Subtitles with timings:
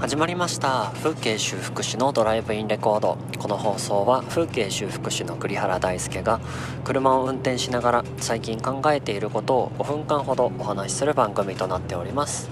[0.00, 0.92] 始まりました。
[1.02, 3.18] 風景修復師のドライブインレコード。
[3.36, 6.38] この放送は風景修復師の栗原大輔が
[6.84, 12.48] 車を運転しながら最近考えていることを5分間ほどお話しする番組となっております。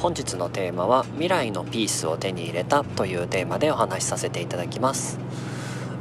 [0.00, 5.18] 本日のテーマは未来のピースを手に入れたというテーマでお話しさせていただきます、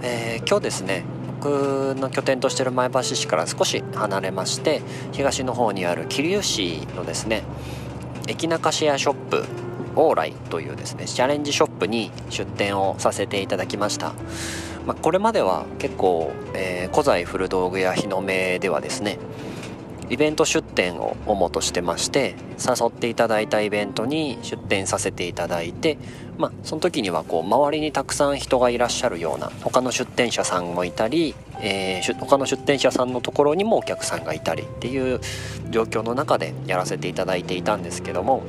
[0.04, 1.04] えー、今日ですね
[1.41, 4.84] 僕の拠点としてる前橋市から少し離れまして
[5.14, 7.41] 東の方にある桐生市のですね
[8.28, 9.66] 駅中シェアショップ
[9.98, 14.14] オーライというですねチャレンジショップに出店をさせていただきました、
[14.86, 19.18] まあ、これまでは結構、えー、古材古道具や日の目ではですね
[20.10, 25.98] イベント出店を主としてまして誘っていただいたイベントに出店させていただいて
[26.38, 35.20] まあその時にはこう周りにたくさん人がいらっしゃるような他の出店者さんもいたり、えー、他の出店者さんのところにもお客さんがいたりっていう
[35.72, 38.44] 状況の中でやらせていただいていたんですけども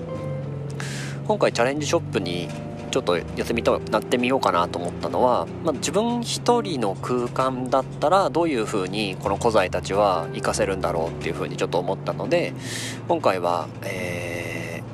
[1.28, 2.48] 今回チャレンジショップに
[2.90, 12.54] ちょっと休みとなってみようかなと思ったのは、まあ、自分一人の空間だったらどういう風にこの古材たちは活かせるんだろうっていう風にちょっと思ったので
[13.08, 14.27] 今回は、えー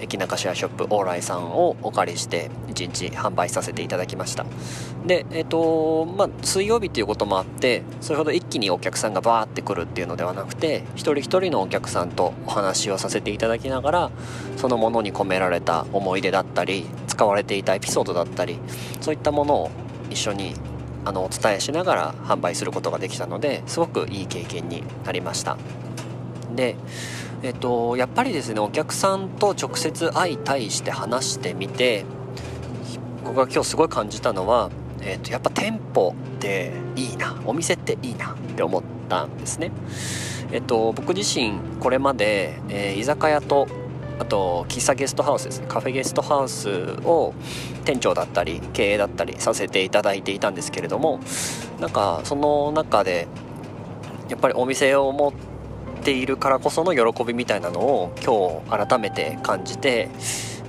[0.01, 4.45] 駅中シェアショップオーライさんをお借りして1日販売させていただきました。
[5.07, 14.11] でえっ、ー、とまあ水曜日っていうこともあってそれほど一気にお客さんがバーってくるっていうのではなくて一人一人のお客さんとお話をさせていただきながら
[14.57, 18.59] そのものに込められた思い出だったり使われていたエピソードだったり
[19.01, 19.71] そういったものを
[20.11, 20.55] 一緒に
[21.05, 25.57] あのお伝えしながら販売することができたのですごくいい経験になりました。
[26.55, 26.77] で
[27.45, 32.07] えっと、やっぱりですねお客さんと直接相対して話してみて
[33.23, 34.71] 僕が今日すごい感じたのは、
[35.03, 39.73] えっと、やっぱ店舗っていいなお店っていいなって思ったんですね。
[40.53, 43.69] えっと、僕自身これまで、えー、居酒屋と
[44.19, 47.35] あと喫茶ゲストハウスですねカフェゲストハウスを
[47.85, 51.21] 店長だったり経営だったりさせていただいていたんですけれども
[51.79, 53.27] なんかその中で
[54.31, 55.54] やっぱりお店を持って
[56.05, 60.11] ているからこその喜びみたいなのを今日改めて感じて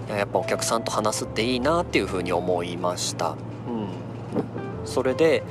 [0.09, 3.31] やっぱお客さんと話すっていいなっていうふうに思いました。
[3.31, 3.37] うん、
[4.85, 5.43] それで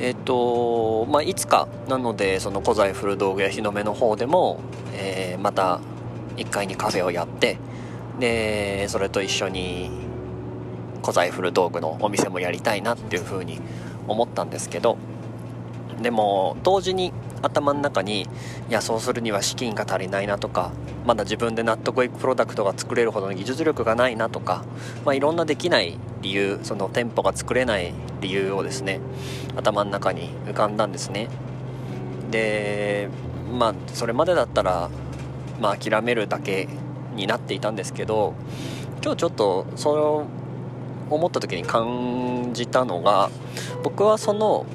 [0.00, 4.60] え、ー、とまあ、いつかなのでその古材古道具や日の目の方でも、
[4.94, 5.80] えー、また
[6.36, 7.58] 1階にカフェをやって
[8.20, 9.90] でそれと一緒に
[11.00, 13.60] 古材古道具のお店もやりたいなっていうふうに
[14.06, 14.98] 思ったんですけど
[16.00, 17.12] でも同時に
[17.42, 18.26] 頭の中にい
[18.70, 20.72] やそうするには資金が足りないなとか
[21.06, 24.64] まだ自分で納得いくプロダクトが作れるほどの技術力がないなとか、
[25.04, 29.00] まあ、いろんなできない理由その店舗が作れない理由をですね
[29.56, 31.28] 頭の中に浮かんだんですね。
[32.30, 33.08] で
[33.58, 34.90] まあそれまでだったら、
[35.60, 36.68] まあ、諦めるだけ
[37.14, 38.34] になっていたんですけど
[39.02, 40.26] 今日ちょっとそれを
[41.10, 43.30] 思った時に感じたのが
[43.82, 44.66] 僕はその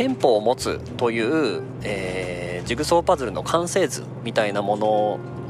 [0.00, 4.88] 店舗を持つという、えー、ジグソーパズルの完成図みたいなもの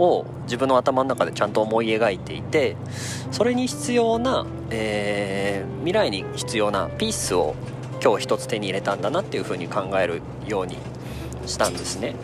[0.00, 2.76] を自分の頭の中でちゃんと思い描いていて
[3.30, 7.54] それに必要な、えー、未来に必要なピースを
[8.02, 10.78] 今日一つ手に入れたんだなっていうふうに考えるように
[11.46, 12.16] したんですね。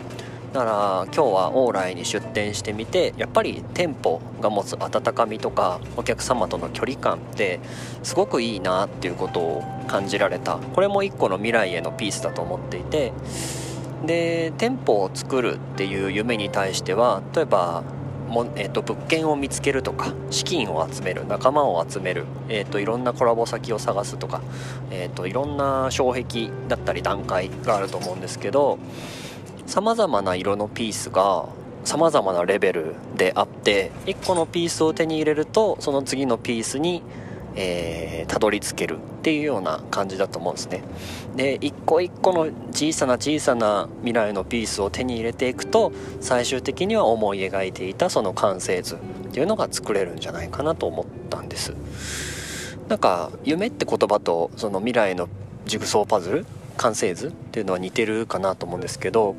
[0.53, 7.59] だから今日は往来に出店してみてやっぱり店舗が持つ温かみとかお客様との距離感って
[8.01, 10.57] すごくいいなっていうことを感じられた。
[10.57, 13.13] これも一個の未来へのピースだと思っていて。
[14.05, 17.83] で店舗を作るっていう夢に対しては例えば
[18.27, 24.41] も、えーと、物件を見つけるとか資金を集める仲間を集める、えーと、いろんなコラボ先を探すとか、
[24.91, 28.77] えーといろんな障壁だったり段階があると思うんですけど
[29.67, 31.47] さまざまな色のピースが
[31.83, 37.03] さまざまなレベルであって1個のピースを手に入れるとその次のピースに
[37.59, 40.83] えー、たどり着けるっていうような感じだと思うんですね。
[41.35, 42.41] で一個一個の
[42.71, 45.91] 小さな小さな未来のピースを手に入れていくと
[46.21, 48.97] 最終的には思い描いていたその完成図っ
[49.31, 51.73] ていうのが作れるんじゃないかなと思ったんです。
[52.87, 55.27] なんか夢って言葉とその未来の
[55.65, 56.45] ジグソーパズル
[56.77, 59.35] 完成図っていうのは似てるかなと思うんですけど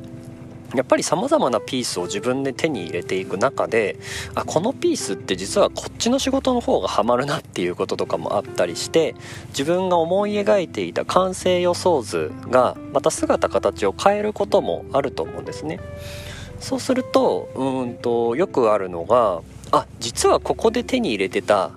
[0.75, 3.97] やっぱりさまざまなピースを自分で手に入れていく中で
[4.35, 9.15] あこのピースって実はこっちの仕事の方がハマるなっていうこととかもあったりして
[9.49, 15.79] 自分が思い描いていた完成予想図がまた姿形を変えることもあると思うんですね。
[16.59, 21.71] そうするとうんとよくあるのがあ実はここで手に入れてた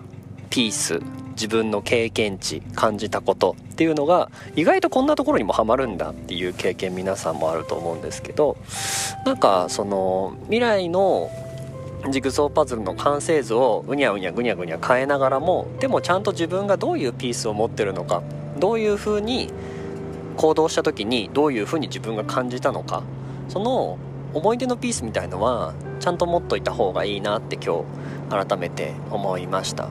[0.52, 1.00] ピース
[1.31, 8.58] 自分の経験値感じたことっていうのが意外とこんなところにもハマるんだっていう経験皆さんもあると思うんですけど
[9.25, 11.31] なんかその未来の
[12.10, 18.22] ジグソーパズルの完成図をうにゃうにゃぐにゃぐにゃ変えながらもでもちゃんと自分がどういうピースを持ってるのか
[18.58, 19.50] どういうふうに
[20.37, 23.04] 行動した時にどういうふうに自分が感じたのか
[23.49, 23.96] その
[24.34, 27.84] 思い出のピースみたいのはちゃんと持っといた方がいいなって今
[28.31, 29.88] 日改めて思いました。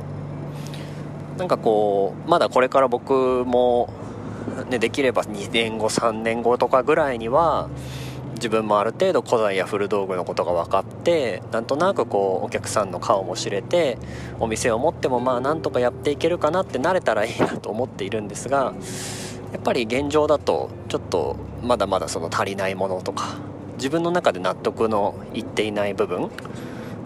[1.38, 3.92] なんかこうまだこれから僕も、
[4.70, 7.70] ね、できれば2年後3年後とかぐらいには
[8.36, 14.00] 自分もある程度古材や古道具のことが分かってなんとなくこうお客さんの顔も知れて
[14.40, 18.74] お店を持ってもまあなんとかやっていけるかなってなれたらいいなと思っているんですが
[19.54, 23.38] やっぱり現状だとちょっとまだまだその足りないものとか
[23.76, 26.32] 自分の中で納得のいっていない部分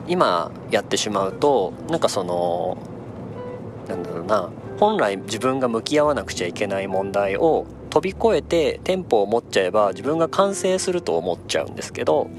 [0.07, 2.78] 今やってしまうとなんかその
[3.88, 4.50] なんだろうな
[4.80, 12.30] 本来自分が向き合わなくちゃいけない問題を飛び越えてテンポを持っちゃえば自分が完成すると思っちゃうんですけど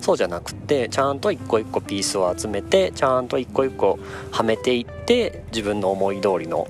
[0.00, 4.00] そうじゃなくってちゃんと一個一個ピースを集めてちゃんと一個一個
[4.32, 6.66] はめていって自分の思い通りの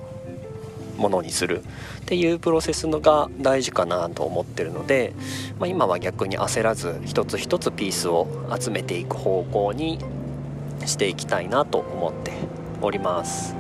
[0.99, 5.15] ものにするっていうプロセスのが大事かなと思ってるので、
[5.59, 8.29] まあ、今は逆に焦らず一つ一つピースを
[8.59, 9.99] 集めていく方向に
[10.85, 12.33] していきたいなと思って
[12.83, 13.57] おります。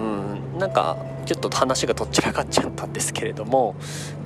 [0.00, 3.76] うんなんかちょっと話がどちらかっちゃったんですけれども、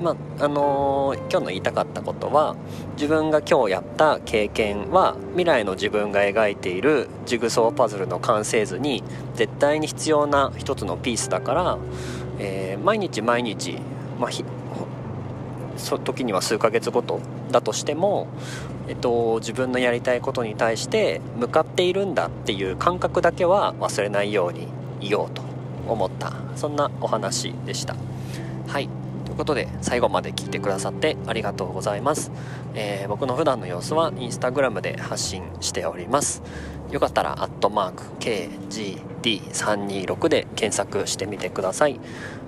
[0.00, 2.56] まああのー、今日の言いたかったことは
[2.94, 9.02] 自分が今日やった経験は未来の自分が描いているジグソーパズルの完成図に
[9.34, 11.78] 絶対に必要な一つのピースだから、
[12.38, 13.78] えー、毎日毎日、
[14.18, 14.30] まあ、
[15.76, 18.28] そ時には数ヶ月ごとだとしても、
[18.88, 24.68] えっと、自分のやりたいことに対して向かっているんだっていう感覚だけは忘れないように
[25.00, 25.53] いようと。
[25.92, 26.32] 思った。
[26.56, 27.96] そんなお話でした。
[28.66, 28.88] はい。
[29.24, 32.30] ということで最後まで聞いてくださってありがとうございます、
[32.74, 36.42] えー、僕の普段の様子はインスタグラムで発信しております。
[36.90, 41.98] よかったらアットマーク KGD326 で検索してみてください、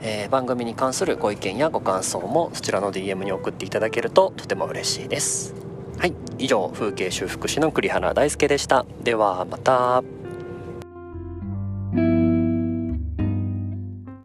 [0.03, 5.55] えー、番組に関するご意見やご感想もそちらの DM に送っていただけるととても嬉しいです。
[5.99, 6.15] はい。
[6.39, 8.87] 以上風景修復師の栗原大輔でした。
[9.03, 10.16] ではまた。